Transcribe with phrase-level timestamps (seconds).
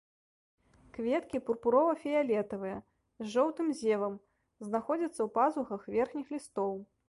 [0.95, 2.77] Кветкі пурпурова-фіялетавыя,
[3.25, 4.13] з жоўтым зевам,
[4.71, 6.71] знаходзяцца ў пазухах верхніх лістоў.